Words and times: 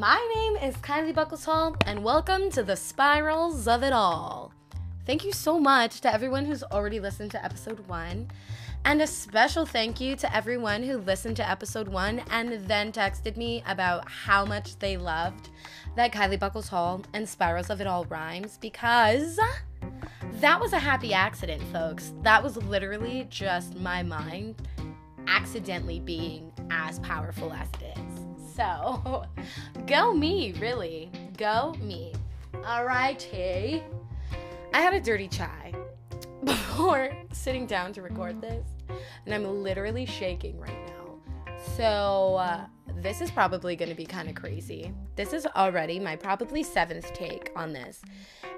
My 0.00 0.18
name 0.34 0.56
is 0.56 0.74
Kylie 0.76 1.14
Buckles 1.14 1.44
Hall, 1.44 1.76
and 1.84 2.02
welcome 2.02 2.50
to 2.52 2.62
the 2.62 2.74
Spirals 2.74 3.68
of 3.68 3.82
It 3.82 3.92
All. 3.92 4.50
Thank 5.04 5.26
you 5.26 5.32
so 5.32 5.60
much 5.60 6.00
to 6.00 6.10
everyone 6.10 6.46
who's 6.46 6.62
already 6.62 6.98
listened 6.98 7.32
to 7.32 7.44
episode 7.44 7.86
one, 7.86 8.30
and 8.86 9.02
a 9.02 9.06
special 9.06 9.66
thank 9.66 10.00
you 10.00 10.16
to 10.16 10.34
everyone 10.34 10.82
who 10.82 10.96
listened 10.96 11.36
to 11.36 11.46
episode 11.46 11.86
one 11.86 12.22
and 12.30 12.66
then 12.66 12.92
texted 12.92 13.36
me 13.36 13.62
about 13.66 14.08
how 14.08 14.46
much 14.46 14.78
they 14.78 14.96
loved 14.96 15.50
that 15.96 16.12
Kylie 16.12 16.40
Buckles 16.40 16.68
Hall 16.68 17.02
and 17.12 17.28
Spirals 17.28 17.68
of 17.68 17.82
It 17.82 17.86
All 17.86 18.06
rhymes 18.06 18.56
because 18.56 19.38
that 20.40 20.58
was 20.58 20.72
a 20.72 20.78
happy 20.78 21.12
accident, 21.12 21.62
folks. 21.64 22.14
That 22.22 22.42
was 22.42 22.56
literally 22.56 23.26
just 23.28 23.76
my 23.76 24.02
mind 24.02 24.66
accidentally 25.26 26.00
being 26.00 26.50
as 26.70 27.00
powerful 27.00 27.52
as 27.52 27.68
it 27.82 27.98
is. 27.98 28.19
So, 28.60 29.24
go 29.86 30.12
me, 30.12 30.52
really. 30.60 31.10
Go 31.38 31.74
me. 31.80 32.12
Alrighty. 32.52 33.82
I 34.74 34.80
had 34.82 34.92
a 34.92 35.00
dirty 35.00 35.28
chai 35.28 35.72
before 36.44 37.10
sitting 37.32 37.64
down 37.64 37.94
to 37.94 38.02
record 38.02 38.42
this, 38.42 38.66
and 39.24 39.34
I'm 39.34 39.62
literally 39.62 40.04
shaking 40.04 40.60
right 40.60 40.76
now. 40.88 41.54
So, 41.74 42.36
uh, 42.36 42.66
this 42.96 43.22
is 43.22 43.30
probably 43.30 43.76
going 43.76 43.88
to 43.88 43.94
be 43.94 44.04
kind 44.04 44.28
of 44.28 44.34
crazy. 44.34 44.92
This 45.16 45.32
is 45.32 45.46
already 45.56 45.98
my 45.98 46.14
probably 46.14 46.62
seventh 46.62 47.14
take 47.14 47.50
on 47.56 47.72
this, 47.72 48.02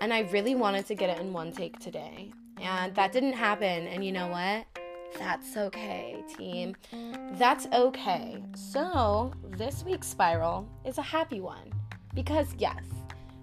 and 0.00 0.12
I 0.12 0.28
really 0.30 0.54
wanted 0.54 0.84
to 0.88 0.94
get 0.94 1.08
it 1.08 1.22
in 1.22 1.32
one 1.32 1.52
take 1.52 1.78
today. 1.78 2.34
And 2.60 2.94
that 2.96 3.12
didn't 3.12 3.32
happen, 3.32 3.86
and 3.86 4.04
you 4.04 4.12
know 4.12 4.26
what? 4.26 4.66
That's 5.18 5.56
okay, 5.56 6.22
team. 6.36 6.76
That's 7.32 7.66
okay. 7.72 8.42
So, 8.54 9.32
this 9.50 9.84
week's 9.84 10.06
spiral 10.06 10.68
is 10.84 10.98
a 10.98 11.02
happy 11.02 11.40
one 11.40 11.72
because, 12.14 12.54
yes, 12.58 12.84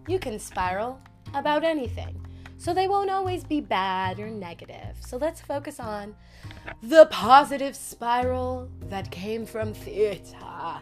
you 0.08 0.20
can 0.20 0.40
spiral 0.40 1.00
about 1.34 1.64
anything. 1.64 2.20
So, 2.58 2.74
they 2.74 2.88
won't 2.88 3.10
always 3.10 3.44
be 3.44 3.60
bad 3.60 4.20
or 4.20 4.30
negative. 4.30 4.98
So, 5.00 5.18
let's 5.18 5.42
focus 5.42 5.80
on 5.80 6.16
the 6.82 7.08
positive 7.08 7.76
spiral 7.76 8.70
that 8.90 9.10
came 9.12 9.46
from 9.46 9.74
theater. 9.74 10.82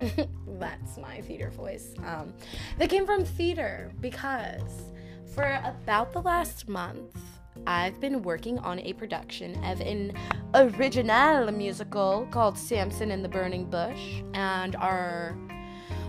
That's 0.58 0.98
my 0.98 1.20
theater 1.22 1.50
voice. 1.50 1.94
Um, 2.04 2.32
that 2.78 2.90
came 2.90 3.06
from 3.06 3.24
theater 3.24 3.92
because 4.00 4.92
for 5.34 5.60
about 5.64 6.12
the 6.12 6.20
last 6.20 6.68
month, 6.68 7.16
I've 7.66 8.00
been 8.00 8.22
working 8.22 8.58
on 8.58 8.80
a 8.80 8.92
production 8.92 9.62
of 9.64 9.80
an 9.80 10.12
original 10.54 11.50
musical 11.52 12.26
called 12.30 12.58
Samson 12.58 13.10
and 13.10 13.24
the 13.24 13.28
Burning 13.28 13.64
Bush, 13.64 14.22
and 14.34 14.76
our 14.76 15.36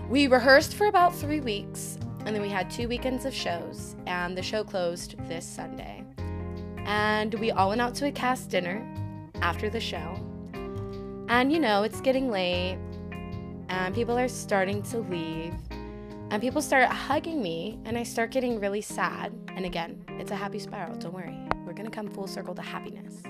we 0.08 0.26
rehearsed 0.26 0.74
for 0.74 0.86
about 0.86 1.14
three 1.14 1.40
weeks, 1.40 1.98
and 2.24 2.34
then 2.34 2.42
we 2.42 2.48
had 2.48 2.70
two 2.70 2.88
weekends 2.88 3.24
of 3.24 3.34
shows, 3.34 3.96
and 4.06 4.36
the 4.36 4.42
show 4.42 4.62
closed 4.62 5.16
this 5.28 5.44
Sunday. 5.44 6.04
And 6.84 7.34
we 7.34 7.50
all 7.50 7.70
went 7.70 7.80
out 7.80 7.94
to 7.96 8.06
a 8.06 8.12
cast 8.12 8.50
dinner 8.50 8.86
after 9.40 9.68
the 9.68 9.80
show. 9.80 10.20
And 11.28 11.52
you 11.52 11.58
know, 11.58 11.82
it's 11.82 12.00
getting 12.00 12.30
late, 12.30 12.78
and 13.68 13.94
people 13.94 14.16
are 14.16 14.28
starting 14.28 14.82
to 14.84 14.98
leave 14.98 15.54
and 16.30 16.42
people 16.42 16.60
start 16.60 16.88
hugging 16.88 17.42
me 17.42 17.78
and 17.84 17.96
i 17.96 18.02
start 18.02 18.30
getting 18.30 18.58
really 18.58 18.80
sad. 18.80 19.32
And 19.56 19.64
again 19.64 20.04
it's 20.18 20.30
a 20.30 20.36
happy 20.36 20.58
spiral 20.58 20.96
don't 20.96 21.14
worry. 21.14 21.38
We're 21.64 21.72
gonna 21.72 21.90
come 21.90 22.08
full 22.08 22.26
circle 22.26 22.54
to 22.54 22.62
happiness. 22.62 23.22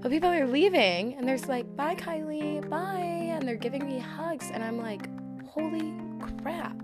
But 0.00 0.10
people 0.10 0.30
are 0.30 0.46
leaving 0.46 1.14
and 1.14 1.28
there's 1.28 1.48
like 1.48 1.76
bye 1.76 1.94
kylie 1.94 2.68
bye 2.68 3.30
and 3.34 3.46
they're 3.46 3.56
giving 3.56 3.86
me 3.86 3.98
hugs 3.98 4.50
and 4.52 4.62
i'm 4.62 4.78
like 4.78 5.08
holy 5.46 5.94
crap. 6.42 6.76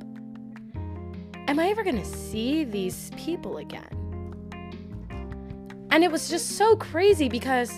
Am 1.49 1.59
i 1.59 1.69
ever 1.69 1.83
gonna 1.83 2.05
see 2.05 2.65
these 2.65 3.11
people 3.17 3.59
again? 3.59 3.97
And 5.91 6.05
it 6.05 6.13
was 6.13 6.29
just 6.29 6.57
so 6.57 6.77
crazy 6.77 7.29
because 7.29 7.73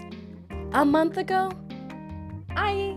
a 0.73 0.85
month 0.85 1.17
ago 1.17 1.51
i 2.51 2.97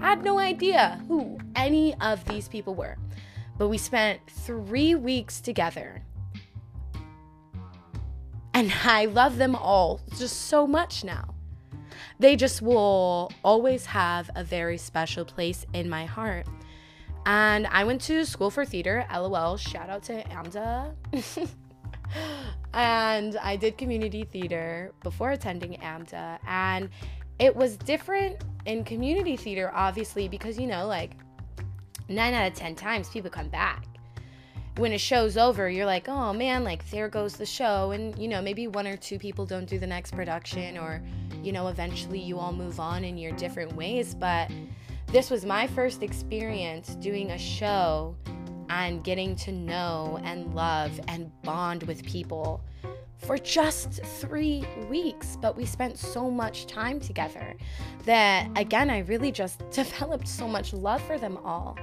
had 0.00 0.24
no 0.24 0.38
idea 0.38 1.00
who 1.06 1.38
any 1.54 1.94
of 2.00 2.24
these 2.24 2.48
people 2.48 2.74
were 2.74 2.96
but 3.62 3.68
we 3.68 3.78
spent 3.78 4.20
three 4.26 4.96
weeks 4.96 5.40
together. 5.40 6.02
And 8.54 8.72
I 8.82 9.04
love 9.04 9.38
them 9.38 9.54
all 9.54 10.00
just 10.16 10.48
so 10.48 10.66
much 10.66 11.04
now. 11.04 11.36
They 12.18 12.34
just 12.34 12.60
will 12.60 13.30
always 13.44 13.86
have 13.86 14.28
a 14.34 14.42
very 14.42 14.78
special 14.78 15.24
place 15.24 15.64
in 15.74 15.88
my 15.88 16.06
heart. 16.06 16.48
And 17.24 17.68
I 17.68 17.84
went 17.84 18.00
to 18.00 18.26
school 18.26 18.50
for 18.50 18.64
theater, 18.64 19.06
lol, 19.12 19.56
shout 19.56 19.88
out 19.88 20.02
to 20.04 20.24
AMDA. 20.24 20.96
and 22.74 23.36
I 23.36 23.54
did 23.54 23.78
community 23.78 24.24
theater 24.24 24.90
before 25.04 25.30
attending 25.30 25.74
AMDA. 25.74 26.40
And 26.48 26.88
it 27.38 27.54
was 27.54 27.76
different 27.76 28.42
in 28.66 28.82
community 28.82 29.36
theater, 29.36 29.70
obviously, 29.72 30.26
because, 30.26 30.58
you 30.58 30.66
know, 30.66 30.88
like 30.88 31.12
nine 32.08 32.34
out 32.34 32.50
of 32.50 32.54
10 32.54 32.74
times 32.74 33.08
people 33.08 33.30
come 33.30 33.48
back. 33.48 33.86
When 34.76 34.92
a 34.92 34.98
show's 34.98 35.36
over, 35.36 35.68
you're 35.68 35.86
like, 35.86 36.08
oh 36.08 36.32
man, 36.32 36.64
like 36.64 36.88
there 36.90 37.08
goes 37.08 37.34
the 37.34 37.46
show. 37.46 37.90
And, 37.90 38.18
you 38.18 38.28
know, 38.28 38.40
maybe 38.40 38.68
one 38.68 38.86
or 38.86 38.96
two 38.96 39.18
people 39.18 39.44
don't 39.44 39.66
do 39.66 39.78
the 39.78 39.86
next 39.86 40.12
production, 40.12 40.78
or, 40.78 41.02
you 41.42 41.52
know, 41.52 41.68
eventually 41.68 42.20
you 42.20 42.38
all 42.38 42.52
move 42.52 42.80
on 42.80 43.04
in 43.04 43.18
your 43.18 43.32
different 43.32 43.74
ways. 43.74 44.14
But 44.14 44.50
this 45.08 45.30
was 45.30 45.44
my 45.44 45.66
first 45.66 46.02
experience 46.02 46.94
doing 46.94 47.32
a 47.32 47.38
show 47.38 48.16
and 48.70 49.04
getting 49.04 49.36
to 49.36 49.52
know 49.52 50.18
and 50.24 50.54
love 50.54 50.98
and 51.08 51.30
bond 51.42 51.82
with 51.82 52.02
people 52.06 52.64
for 53.22 53.38
just 53.38 54.02
three 54.02 54.64
weeks, 54.88 55.36
but 55.40 55.56
we 55.56 55.64
spent 55.64 55.96
so 55.96 56.30
much 56.30 56.66
time 56.66 56.98
together 56.98 57.56
that, 58.04 58.48
again, 58.56 58.90
I 58.90 59.00
really 59.00 59.30
just 59.30 59.58
developed 59.70 60.26
so 60.26 60.48
much 60.48 60.72
love 60.72 61.02
for 61.02 61.18
them 61.18 61.38
all. 61.44 61.78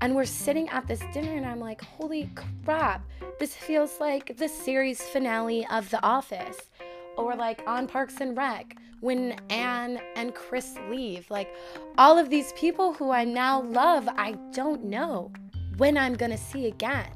And 0.00 0.14
we're 0.14 0.24
sitting 0.24 0.68
at 0.70 0.86
this 0.86 1.02
dinner, 1.12 1.36
and 1.36 1.44
I'm 1.44 1.60
like, 1.60 1.80
holy 1.82 2.30
crap, 2.64 3.04
this 3.38 3.54
feels 3.54 4.00
like 4.00 4.36
the 4.36 4.48
series 4.48 5.02
finale 5.02 5.66
of 5.70 5.90
The 5.90 6.02
Office, 6.02 6.56
or 7.16 7.34
like 7.34 7.62
on 7.66 7.86
Parks 7.86 8.20
and 8.20 8.36
Rec 8.36 8.76
when 9.00 9.36
Ann 9.50 10.00
and 10.16 10.34
Chris 10.34 10.76
leave. 10.88 11.30
Like, 11.30 11.54
all 11.98 12.18
of 12.18 12.30
these 12.30 12.52
people 12.54 12.94
who 12.94 13.10
I 13.10 13.24
now 13.24 13.62
love, 13.62 14.08
I 14.08 14.32
don't 14.52 14.84
know 14.84 15.32
when 15.76 15.96
I'm 15.96 16.14
gonna 16.14 16.38
see 16.38 16.66
again. 16.66 17.10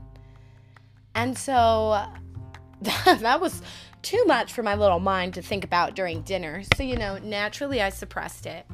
And 1.15 1.37
so 1.37 2.06
that 3.04 3.41
was 3.41 3.62
too 4.03 4.25
much 4.26 4.53
for 4.53 4.62
my 4.62 4.75
little 4.75 4.98
mind 4.98 5.34
to 5.34 5.43
think 5.43 5.65
about 5.65 5.94
during 5.94 6.22
dinner. 6.22 6.62
So, 6.76 6.82
you 6.82 6.97
know, 6.97 7.19
naturally 7.19 7.81
I 7.81 7.91
suppressed 7.91 8.47
it. 8.47 8.66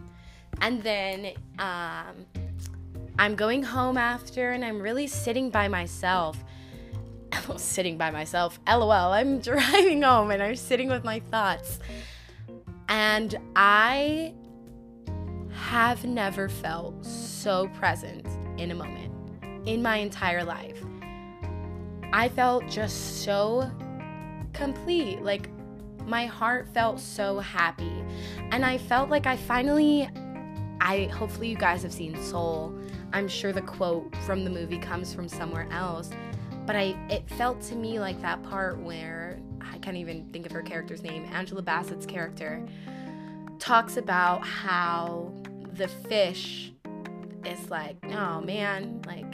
And 0.60 0.82
then 0.82 1.32
um, 1.58 2.26
I'm 3.18 3.34
going 3.34 3.62
home 3.62 3.96
after 3.96 4.50
and 4.50 4.64
I'm 4.64 4.80
really 4.80 5.06
sitting 5.06 5.50
by 5.50 5.68
myself. 5.68 6.42
sitting 7.56 7.98
by 7.98 8.10
myself. 8.10 8.58
LOL. 8.66 8.90
I'm 8.90 9.40
driving 9.42 10.02
home 10.02 10.30
and 10.30 10.42
I'm 10.42 10.56
sitting 10.56 10.88
with 10.88 11.04
my 11.04 11.20
thoughts. 11.20 11.78
And 12.88 13.38
I 13.54 14.32
have 15.52 16.04
never 16.04 16.48
felt 16.48 17.04
so 17.04 17.68
present 17.74 18.26
in 18.58 18.70
a 18.70 18.74
moment 18.74 19.12
in 19.66 19.82
my 19.82 19.96
entire 19.96 20.42
life. 20.42 20.82
I 22.12 22.30
felt 22.30 22.66
just 22.68 23.22
so 23.22 23.70
complete. 24.58 25.22
Like 25.22 25.48
my 26.06 26.26
heart 26.26 26.68
felt 26.74 27.00
so 27.00 27.38
happy. 27.38 28.04
And 28.50 28.64
I 28.64 28.76
felt 28.76 29.08
like 29.08 29.26
I 29.26 29.36
finally 29.36 30.10
I 30.80 31.04
hopefully 31.06 31.48
you 31.48 31.56
guys 31.56 31.82
have 31.82 31.92
seen 31.92 32.20
Soul. 32.22 32.74
I'm 33.12 33.28
sure 33.28 33.52
the 33.52 33.62
quote 33.62 34.14
from 34.26 34.44
the 34.44 34.50
movie 34.50 34.78
comes 34.78 35.14
from 35.14 35.28
somewhere 35.28 35.66
else, 35.70 36.10
but 36.66 36.76
I 36.76 36.96
it 37.08 37.28
felt 37.30 37.60
to 37.62 37.74
me 37.74 38.00
like 38.00 38.20
that 38.22 38.42
part 38.42 38.78
where 38.78 39.40
I 39.60 39.78
can't 39.78 39.96
even 39.96 40.28
think 40.30 40.44
of 40.46 40.52
her 40.52 40.62
character's 40.62 41.02
name, 41.02 41.24
Angela 41.32 41.62
Bassett's 41.62 42.06
character 42.06 42.66
talks 43.58 43.96
about 43.96 44.46
how 44.46 45.32
the 45.74 45.88
fish 45.88 46.72
is 47.44 47.70
like, 47.70 47.96
"Oh 48.12 48.40
man, 48.40 49.02
like 49.06 49.26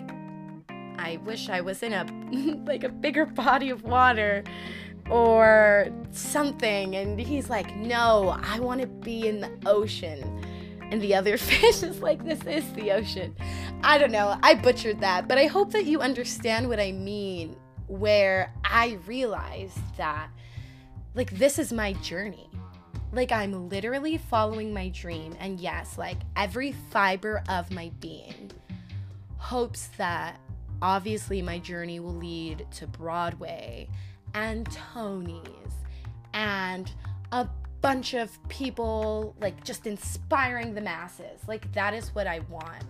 I 0.99 1.19
wish 1.25 1.49
I 1.49 1.61
was 1.61 1.83
in 1.83 1.93
a 1.93 2.07
like 2.67 2.85
a 2.85 2.89
bigger 2.89 3.27
body 3.27 3.71
of 3.71 3.83
water 3.83 4.45
or 5.11 5.89
something. 6.11 6.97
And 6.97 7.19
he's 7.19 7.51
like, 7.51 7.75
No, 7.77 8.39
I 8.43 8.59
want 8.61 8.81
to 8.81 8.87
be 8.87 9.29
in 9.29 9.41
the 9.41 9.53
ocean. 9.67 10.23
And 10.91 11.01
the 11.01 11.15
other 11.15 11.37
fish 11.39 11.83
is 11.83 12.01
like, 12.01 12.25
This 12.25 12.43
is 12.45 12.71
the 12.75 12.93
ocean. 12.93 13.35
I 13.83 13.99
don't 13.99 14.13
know. 14.13 14.39
I 14.43 14.55
butchered 14.55 15.01
that, 15.01 15.29
but 15.29 15.39
I 15.39 15.47
hope 15.47 15.73
that 15.73 15.85
you 15.85 16.01
understand 16.01 16.69
what 16.69 16.81
I 16.81 16.93
mean, 16.93 17.57
where 17.87 18.53
I 18.65 18.99
realized 19.07 19.79
that, 19.97 20.29
like, 21.15 21.31
this 21.33 21.59
is 21.59 21.73
my 21.73 21.93
journey. 21.95 22.49
Like, 23.13 23.31
I'm 23.31 23.69
literally 23.69 24.19
following 24.19 24.75
my 24.75 24.89
dream. 24.89 25.37
And 25.39 25.61
yes, 25.61 25.97
like, 25.99 26.19
every 26.35 26.73
fiber 26.91 27.45
of 27.49 27.71
my 27.71 27.93
being 28.01 28.51
hopes 29.45 29.91
that 29.99 30.41
obviously 30.81 31.43
my 31.43 31.59
journey 31.59 32.01
will 32.01 32.15
lead 32.15 32.67
to 32.73 32.87
Broadway 32.87 33.87
and 34.35 34.71
Tony's 34.71 35.41
and 36.33 36.91
a 37.33 37.49
bunch 37.81 38.15
of 38.15 38.37
people 38.49 39.35
like 39.41 39.63
just 39.65 39.87
inspiring 39.87 40.75
the 40.75 40.81
masses. 40.81 41.41
Like 41.47 41.71
that 41.73 41.95
is 41.95 42.15
what 42.15 42.27
I 42.27 42.41
want. 42.51 42.85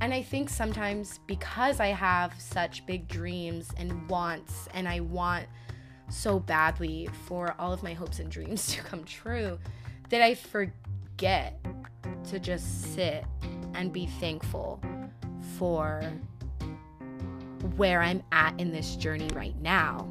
And 0.00 0.12
I 0.12 0.22
think 0.22 0.50
sometimes 0.50 1.20
because 1.26 1.80
I 1.80 1.88
have 1.88 2.34
such 2.38 2.84
big 2.86 3.08
dreams 3.08 3.70
and 3.76 4.08
wants 4.08 4.68
and 4.74 4.86
I 4.86 5.00
want 5.00 5.46
so 6.08 6.38
badly 6.38 7.08
for 7.26 7.54
all 7.58 7.72
of 7.72 7.82
my 7.82 7.94
hopes 7.94 8.18
and 8.18 8.30
dreams 8.30 8.66
to 8.74 8.82
come 8.82 9.04
true 9.04 9.58
that 10.10 10.22
I 10.22 10.34
forget 10.34 11.58
to 12.28 12.38
just 12.38 12.94
sit 12.94 13.24
and 13.74 13.92
be 13.92 14.06
thankful 14.06 14.80
for 15.56 16.02
where 17.76 18.02
I'm 18.02 18.22
at 18.32 18.58
in 18.60 18.70
this 18.70 18.96
journey 18.96 19.28
right 19.34 19.58
now. 19.60 20.10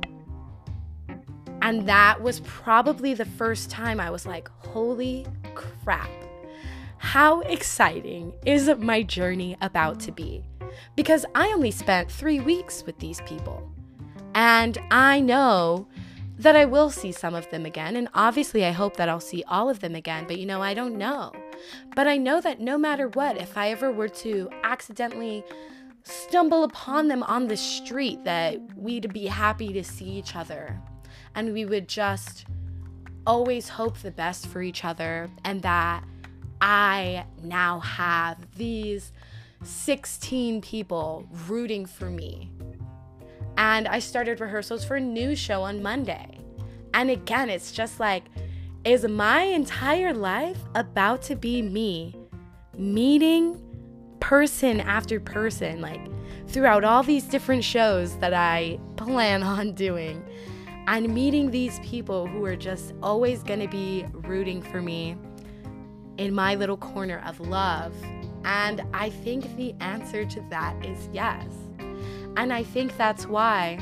And 1.66 1.88
that 1.88 2.22
was 2.22 2.42
probably 2.42 3.16
the 3.16 3.26
first 3.26 3.72
time 3.72 4.00
I 4.00 4.12
was 4.12 4.28
like, 4.28 4.50
holy 4.60 5.26
crap. 5.56 6.12
How 7.00 7.40
exciting 7.42 8.34
is 8.46 8.70
my 8.78 9.02
journey 9.02 9.58
about 9.62 10.00
to 10.02 10.12
be? 10.12 10.44
Because 10.96 11.26
I 11.34 11.48
only 11.48 11.72
spent 11.72 12.12
three 12.12 12.40
weeks 12.40 12.86
with 12.86 13.00
these 13.00 13.20
people. 13.22 13.68
And 14.36 14.78
I 14.92 15.20
know 15.20 15.88
that 16.38 16.56
I 16.56 16.66
will 16.66 16.92
see 16.92 17.12
some 17.12 17.34
of 17.34 17.50
them 17.50 17.66
again. 17.66 17.96
And 17.96 18.10
obviously, 18.14 18.64
I 18.64 18.72
hope 18.72 18.98
that 18.98 19.10
I'll 19.10 19.20
see 19.20 19.44
all 19.48 19.68
of 19.68 19.80
them 19.80 19.96
again. 19.96 20.26
But 20.28 20.38
you 20.38 20.46
know, 20.46 20.62
I 20.62 20.76
don't 20.76 21.00
know. 21.00 21.32
But 21.96 22.08
I 22.08 22.18
know 22.18 22.42
that 22.42 22.62
no 22.62 22.78
matter 22.78 23.08
what, 23.08 23.38
if 23.38 23.58
I 23.58 23.72
ever 23.72 23.92
were 23.92 24.10
to 24.10 24.52
accidentally 24.64 25.44
stumble 26.04 26.64
upon 26.64 27.08
them 27.08 27.24
on 27.24 27.48
the 27.48 27.58
street, 27.58 28.24
that 28.24 28.60
we'd 28.78 29.12
be 29.12 29.26
happy 29.26 29.74
to 29.74 29.84
see 29.84 30.06
each 30.06 30.36
other. 30.36 30.80
And 31.36 31.54
we 31.54 31.66
would 31.66 31.88
just 31.88 32.46
always 33.28 33.70
hope 33.70 34.00
the 34.00 34.12
best 34.12 34.48
for 34.48 34.62
each 34.62 34.86
other. 34.86 35.30
And 35.44 35.62
that 35.62 36.04
I 36.62 37.26
now 37.44 37.80
have 37.82 38.38
these 38.56 39.12
16 39.64 40.62
people 40.62 41.28
rooting 41.48 41.86
for 41.86 42.10
me. 42.10 42.52
And 43.58 43.88
I 43.88 44.00
started 44.00 44.40
rehearsals 44.40 44.84
for 44.84 44.96
a 44.96 45.02
new 45.02 45.36
show 45.36 45.62
on 45.62 45.82
Monday. 45.82 46.40
And 46.94 47.10
again, 47.10 47.50
it's 47.50 47.72
just 47.72 48.00
like, 48.00 48.24
is 48.84 49.06
my 49.06 49.42
entire 49.42 50.14
life 50.14 50.60
about 50.76 51.22
to 51.24 51.36
be 51.36 51.62
me 51.62 52.16
meeting 52.78 53.62
person 54.20 54.80
after 54.82 55.20
person, 55.20 55.82
like 55.82 56.02
throughout 56.48 56.84
all 56.84 57.04
these 57.04 57.24
different 57.24 57.64
shows 57.64 58.18
that 58.20 58.34
I 58.34 58.80
plan 58.96 59.44
on 59.44 59.74
doing? 59.74 60.24
And 60.88 61.14
meeting 61.14 61.50
these 61.50 61.80
people 61.80 62.28
who 62.28 62.46
are 62.46 62.56
just 62.56 62.94
always 63.02 63.42
gonna 63.44 63.68
be 63.68 64.06
rooting 64.12 64.62
for 64.62 64.82
me 64.82 65.18
in 66.18 66.34
my 66.34 66.56
little 66.56 66.78
corner 66.78 67.24
of 67.26 67.40
love. 67.40 67.94
And 68.44 68.84
I 68.94 69.10
think 69.10 69.56
the 69.58 69.74
answer 69.80 70.26
to 70.26 70.42
that 70.52 70.86
is 70.86 71.10
yes. 71.12 71.48
And 72.38 72.54
I 72.54 72.64
think 72.64 72.96
that's 72.98 73.26
why 73.26 73.80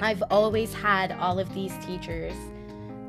I've 0.00 0.22
always 0.30 0.74
had 0.74 1.12
all 1.12 1.38
of 1.38 1.52
these 1.54 1.72
teachers 1.78 2.34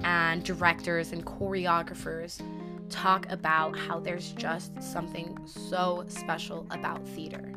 and 0.04 0.44
directors 0.44 1.12
and 1.12 1.26
choreographers 1.26 2.42
talk 2.90 3.30
about 3.32 3.78
how 3.78 4.00
there's 4.00 4.32
just 4.34 4.82
something 4.82 5.38
so 5.46 6.06
special 6.08 6.66
about 6.72 7.08
theater. 7.08 7.54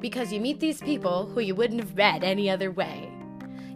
Because 0.00 0.32
you 0.32 0.40
meet 0.40 0.60
these 0.60 0.80
people 0.80 1.26
who 1.26 1.40
you 1.40 1.54
wouldn't 1.54 1.80
have 1.80 1.96
met 1.96 2.22
any 2.22 2.48
other 2.48 2.70
way. 2.70 3.07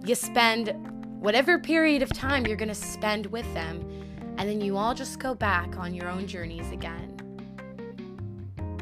You 0.04 0.14
spend 0.14 0.74
whatever 1.20 1.58
period 1.58 2.02
of 2.02 2.12
time 2.12 2.46
you're 2.46 2.56
going 2.56 2.68
to 2.68 2.74
spend 2.74 3.26
with 3.26 3.52
them, 3.54 3.88
and 4.36 4.48
then 4.48 4.60
you 4.60 4.76
all 4.76 4.94
just 4.94 5.20
go 5.20 5.34
back 5.34 5.76
on 5.76 5.94
your 5.94 6.08
own 6.08 6.26
journeys 6.26 6.70
again. 6.72 7.08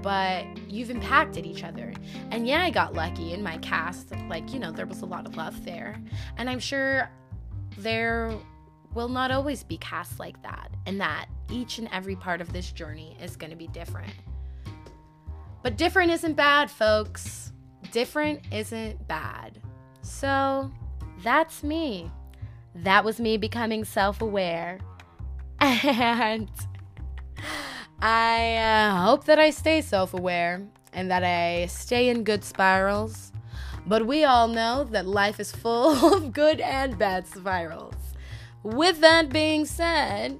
But 0.02 0.46
you've 0.66 0.88
impacted 0.88 1.44
each 1.44 1.62
other. 1.62 1.92
And 2.30 2.46
yeah, 2.46 2.62
I 2.62 2.70
got 2.70 2.94
lucky 2.94 3.34
in 3.34 3.42
my 3.42 3.58
cast. 3.58 4.12
Like, 4.28 4.50
you 4.54 4.58
know, 4.58 4.72
there 4.72 4.86
was 4.86 5.02
a 5.02 5.06
lot 5.06 5.26
of 5.26 5.36
love 5.36 5.62
there. 5.64 6.00
And 6.38 6.48
I'm 6.48 6.58
sure 6.58 7.10
there 7.76 8.32
will 8.94 9.08
not 9.08 9.30
always 9.30 9.62
be 9.62 9.76
casts 9.76 10.18
like 10.18 10.42
that, 10.42 10.70
and 10.86 10.98
that 11.00 11.26
each 11.50 11.78
and 11.78 11.88
every 11.92 12.16
part 12.16 12.40
of 12.40 12.52
this 12.52 12.72
journey 12.72 13.16
is 13.22 13.36
going 13.36 13.50
to 13.50 13.56
be 13.56 13.66
different. 13.68 14.12
But 15.62 15.76
different 15.76 16.10
isn't 16.12 16.34
bad, 16.34 16.70
folks. 16.70 17.52
Different 17.92 18.40
isn't 18.50 19.06
bad. 19.06 19.60
So 20.00 20.70
that's 21.22 21.62
me. 21.62 22.10
That 22.74 23.04
was 23.04 23.20
me 23.20 23.36
becoming 23.36 23.84
self 23.84 24.20
aware. 24.20 24.78
And 25.60 26.50
I 28.00 28.56
uh, 28.56 29.04
hope 29.04 29.24
that 29.24 29.38
I 29.38 29.50
stay 29.50 29.82
self 29.82 30.14
aware 30.14 30.66
and 30.92 31.10
that 31.10 31.22
I 31.22 31.66
stay 31.66 32.08
in 32.08 32.24
good 32.24 32.44
spirals. 32.44 33.32
But 33.86 34.06
we 34.06 34.24
all 34.24 34.48
know 34.48 34.84
that 34.84 35.06
life 35.06 35.40
is 35.40 35.52
full 35.52 36.14
of 36.14 36.32
good 36.32 36.60
and 36.60 36.98
bad 36.98 37.26
spirals. 37.26 37.94
With 38.62 39.00
that 39.00 39.30
being 39.30 39.64
said, 39.64 40.38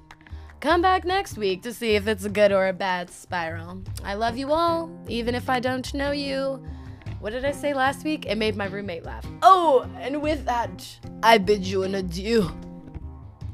come 0.59 0.81
back 0.81 1.05
next 1.05 1.37
week 1.37 1.63
to 1.63 1.73
see 1.73 1.95
if 1.95 2.07
it's 2.07 2.25
a 2.25 2.29
good 2.29 2.51
or 2.51 2.67
a 2.67 2.73
bad 2.73 3.09
spiral. 3.09 3.81
I 4.03 4.13
love 4.13 4.37
you 4.37 4.51
all, 4.51 4.91
even 5.07 5.35
if 5.35 5.49
I 5.49 5.59
don't 5.59 5.91
know 5.93 6.11
you. 6.11 6.63
What 7.21 7.33
did 7.33 7.45
I 7.45 7.51
say 7.51 7.75
last 7.75 8.03
week? 8.03 8.25
It 8.25 8.35
made 8.39 8.55
my 8.55 8.65
roommate 8.65 9.05
laugh. 9.05 9.23
Oh, 9.43 9.87
and 9.99 10.23
with 10.23 10.43
that, 10.45 10.97
I 11.21 11.37
bid 11.37 11.63
you 11.63 11.83
an 11.83 11.93
adieu. 11.93 12.49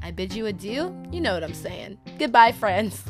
I 0.02 0.10
bid 0.10 0.32
you 0.32 0.46
adieu? 0.46 0.96
You 1.12 1.20
know 1.20 1.34
what 1.34 1.44
I'm 1.44 1.52
saying. 1.52 1.98
Goodbye, 2.18 2.52
friends. 2.52 3.04